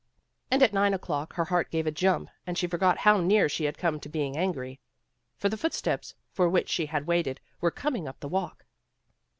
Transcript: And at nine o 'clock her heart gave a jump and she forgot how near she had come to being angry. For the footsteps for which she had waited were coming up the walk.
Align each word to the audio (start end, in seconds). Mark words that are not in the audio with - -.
And 0.49 0.63
at 0.63 0.73
nine 0.73 0.95
o 0.95 0.97
'clock 0.97 1.33
her 1.35 1.45
heart 1.45 1.69
gave 1.69 1.85
a 1.85 1.91
jump 1.91 2.31
and 2.47 2.57
she 2.57 2.65
forgot 2.65 2.97
how 2.97 3.17
near 3.21 3.47
she 3.47 3.65
had 3.65 3.77
come 3.77 3.99
to 3.99 4.09
being 4.09 4.35
angry. 4.35 4.79
For 5.37 5.47
the 5.47 5.57
footsteps 5.57 6.15
for 6.31 6.49
which 6.49 6.69
she 6.69 6.87
had 6.87 7.05
waited 7.05 7.39
were 7.59 7.69
coming 7.69 8.07
up 8.07 8.19
the 8.19 8.27
walk. 8.27 8.65